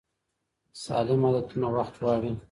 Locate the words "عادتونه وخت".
1.29-1.93